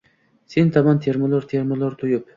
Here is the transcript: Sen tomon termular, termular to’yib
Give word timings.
Sen 0.53 0.71
tomon 0.77 1.03
termular, 1.07 1.45
termular 1.55 1.99
to’yib 2.03 2.27